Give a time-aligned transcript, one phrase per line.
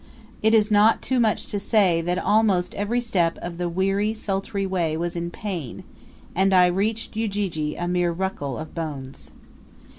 [0.41, 4.65] It is not too much to say that almost every step of the weary sultry
[4.65, 5.83] way was in pain,
[6.35, 9.29] and I reached Ujiji a mere ruckle of bones.